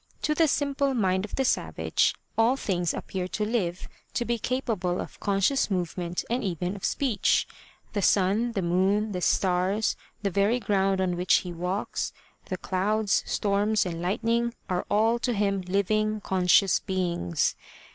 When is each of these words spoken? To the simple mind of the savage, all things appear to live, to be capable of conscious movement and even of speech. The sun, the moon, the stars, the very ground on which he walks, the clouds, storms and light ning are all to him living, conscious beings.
To 0.23 0.33
the 0.33 0.47
simple 0.47 0.95
mind 0.95 1.25
of 1.25 1.35
the 1.35 1.45
savage, 1.45 2.15
all 2.35 2.57
things 2.57 2.91
appear 2.91 3.27
to 3.27 3.45
live, 3.45 3.87
to 4.15 4.25
be 4.25 4.39
capable 4.39 4.99
of 4.99 5.19
conscious 5.19 5.69
movement 5.69 6.25
and 6.27 6.43
even 6.43 6.75
of 6.75 6.83
speech. 6.83 7.47
The 7.93 8.01
sun, 8.01 8.53
the 8.53 8.63
moon, 8.63 9.11
the 9.11 9.21
stars, 9.21 9.95
the 10.23 10.31
very 10.31 10.59
ground 10.59 11.01
on 11.01 11.15
which 11.15 11.35
he 11.45 11.53
walks, 11.53 12.13
the 12.45 12.57
clouds, 12.57 13.21
storms 13.27 13.85
and 13.85 14.01
light 14.01 14.23
ning 14.23 14.55
are 14.67 14.87
all 14.89 15.19
to 15.19 15.33
him 15.33 15.61
living, 15.67 16.19
conscious 16.21 16.79
beings. 16.79 17.55